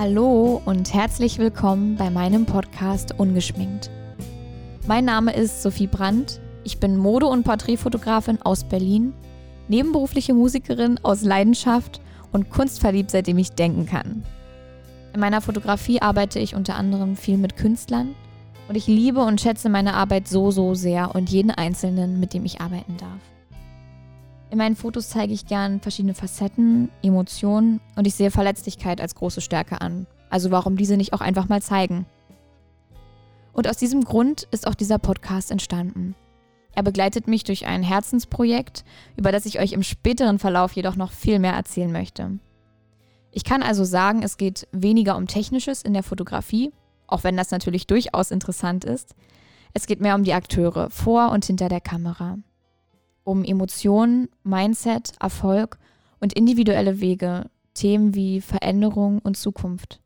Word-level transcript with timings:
Hallo 0.00 0.62
und 0.64 0.94
herzlich 0.94 1.38
willkommen 1.38 1.96
bei 1.96 2.08
meinem 2.08 2.46
Podcast 2.46 3.18
Ungeschminkt. 3.18 3.90
Mein 4.86 5.04
Name 5.04 5.34
ist 5.34 5.60
Sophie 5.60 5.88
Brandt, 5.88 6.40
ich 6.62 6.78
bin 6.78 6.96
Mode- 6.96 7.26
und 7.26 7.42
Porträtfotografin 7.42 8.40
aus 8.40 8.62
Berlin, 8.62 9.12
nebenberufliche 9.66 10.34
Musikerin 10.34 11.00
aus 11.02 11.22
Leidenschaft 11.22 12.00
und 12.30 12.48
kunstverliebt, 12.48 13.10
seitdem 13.10 13.38
ich 13.38 13.50
denken 13.56 13.86
kann. 13.86 14.22
In 15.14 15.18
meiner 15.18 15.40
Fotografie 15.40 16.00
arbeite 16.00 16.38
ich 16.38 16.54
unter 16.54 16.76
anderem 16.76 17.16
viel 17.16 17.36
mit 17.36 17.56
Künstlern 17.56 18.14
und 18.68 18.76
ich 18.76 18.86
liebe 18.86 19.18
und 19.18 19.40
schätze 19.40 19.68
meine 19.68 19.94
Arbeit 19.94 20.28
so, 20.28 20.52
so 20.52 20.74
sehr 20.74 21.12
und 21.16 21.28
jeden 21.28 21.50
Einzelnen, 21.50 22.20
mit 22.20 22.34
dem 22.34 22.44
ich 22.44 22.60
arbeiten 22.60 22.96
darf. 22.98 23.37
In 24.50 24.58
meinen 24.58 24.76
Fotos 24.76 25.10
zeige 25.10 25.34
ich 25.34 25.46
gern 25.46 25.80
verschiedene 25.80 26.14
Facetten, 26.14 26.90
Emotionen 27.02 27.80
und 27.96 28.06
ich 28.06 28.14
sehe 28.14 28.30
Verletzlichkeit 28.30 29.00
als 29.00 29.14
große 29.14 29.42
Stärke 29.42 29.80
an. 29.80 30.06
Also 30.30 30.50
warum 30.50 30.76
diese 30.76 30.96
nicht 30.96 31.12
auch 31.12 31.20
einfach 31.20 31.48
mal 31.48 31.60
zeigen? 31.60 32.06
Und 33.52 33.68
aus 33.68 33.76
diesem 33.76 34.04
Grund 34.04 34.48
ist 34.50 34.66
auch 34.66 34.74
dieser 34.74 34.98
Podcast 34.98 35.50
entstanden. 35.50 36.14
Er 36.74 36.82
begleitet 36.82 37.28
mich 37.28 37.44
durch 37.44 37.66
ein 37.66 37.82
Herzensprojekt, 37.82 38.84
über 39.16 39.32
das 39.32 39.46
ich 39.46 39.58
euch 39.58 39.72
im 39.72 39.82
späteren 39.82 40.38
Verlauf 40.38 40.72
jedoch 40.72 40.96
noch 40.96 41.12
viel 41.12 41.38
mehr 41.38 41.54
erzählen 41.54 41.92
möchte. 41.92 42.38
Ich 43.32 43.44
kann 43.44 43.62
also 43.62 43.84
sagen, 43.84 44.22
es 44.22 44.36
geht 44.36 44.66
weniger 44.72 45.16
um 45.16 45.26
Technisches 45.26 45.82
in 45.82 45.92
der 45.92 46.02
Fotografie, 46.02 46.72
auch 47.06 47.24
wenn 47.24 47.36
das 47.36 47.50
natürlich 47.50 47.86
durchaus 47.86 48.30
interessant 48.30 48.84
ist. 48.84 49.14
Es 49.74 49.86
geht 49.86 50.00
mehr 50.00 50.14
um 50.14 50.24
die 50.24 50.32
Akteure 50.32 50.88
vor 50.88 51.32
und 51.32 51.44
hinter 51.44 51.68
der 51.68 51.80
Kamera 51.80 52.38
um 53.28 53.44
Emotionen, 53.44 54.30
Mindset, 54.42 55.12
Erfolg 55.20 55.78
und 56.18 56.32
individuelle 56.32 57.00
Wege, 57.00 57.50
Themen 57.74 58.14
wie 58.14 58.40
Veränderung 58.40 59.18
und 59.18 59.36
Zukunft. 59.36 60.00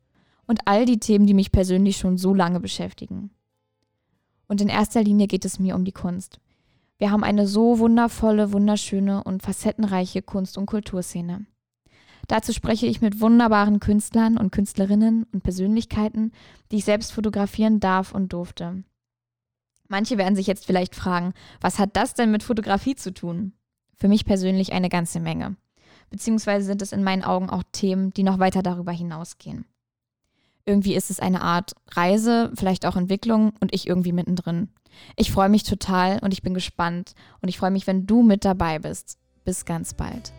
Und 0.45 0.59
all 0.65 0.85
die 0.85 0.99
Themen, 0.99 1.25
die 1.25 1.33
mich 1.33 1.53
persönlich 1.53 1.95
schon 1.95 2.17
so 2.17 2.33
lange 2.33 2.59
beschäftigen. 2.59 3.31
Und 4.47 4.59
in 4.59 4.67
erster 4.67 5.01
Linie 5.01 5.27
geht 5.27 5.45
es 5.45 5.57
mir 5.57 5.75
um 5.75 5.85
die 5.85 5.93
Kunst. 5.93 6.41
Wir 6.97 7.11
haben 7.11 7.23
eine 7.23 7.47
so 7.47 7.79
wundervolle, 7.79 8.51
wunderschöne 8.51 9.23
und 9.23 9.41
facettenreiche 9.41 10.21
Kunst- 10.21 10.57
und 10.57 10.65
Kulturszene. 10.65 11.45
Dazu 12.27 12.51
spreche 12.51 12.87
ich 12.87 13.01
mit 13.01 13.21
wunderbaren 13.21 13.79
Künstlern 13.79 14.37
und 14.37 14.51
Künstlerinnen 14.51 15.25
und 15.31 15.43
Persönlichkeiten, 15.43 16.33
die 16.71 16.77
ich 16.77 16.85
selbst 16.85 17.13
fotografieren 17.13 17.79
darf 17.79 18.13
und 18.13 18.33
durfte. 18.33 18.83
Manche 19.87 20.17
werden 20.17 20.35
sich 20.35 20.47
jetzt 20.47 20.65
vielleicht 20.65 20.95
fragen, 20.95 21.33
was 21.61 21.79
hat 21.79 21.95
das 21.95 22.13
denn 22.13 22.31
mit 22.31 22.43
Fotografie 22.43 22.95
zu 22.95 23.13
tun? 23.13 23.53
Für 23.95 24.07
mich 24.07 24.25
persönlich 24.25 24.73
eine 24.73 24.89
ganze 24.89 25.19
Menge. 25.19 25.55
Beziehungsweise 26.09 26.65
sind 26.65 26.81
es 26.81 26.91
in 26.91 27.03
meinen 27.03 27.23
Augen 27.23 27.49
auch 27.49 27.63
Themen, 27.71 28.13
die 28.13 28.23
noch 28.23 28.39
weiter 28.39 28.63
darüber 28.63 28.91
hinausgehen. 28.91 29.65
Irgendwie 30.65 30.95
ist 30.95 31.09
es 31.09 31.19
eine 31.19 31.41
Art 31.41 31.73
Reise, 31.91 32.51
vielleicht 32.55 32.85
auch 32.85 32.95
Entwicklung 32.95 33.53
und 33.59 33.73
ich 33.73 33.87
irgendwie 33.87 34.13
mittendrin. 34.13 34.69
Ich 35.15 35.31
freue 35.31 35.49
mich 35.49 35.63
total 35.63 36.19
und 36.19 36.31
ich 36.31 36.41
bin 36.41 36.53
gespannt 36.53 37.13
und 37.41 37.49
ich 37.49 37.57
freue 37.57 37.71
mich, 37.71 37.87
wenn 37.87 38.05
du 38.05 38.21
mit 38.21 38.45
dabei 38.45 38.79
bist. 38.79 39.17
Bis 39.43 39.65
ganz 39.65 39.93
bald. 39.93 40.31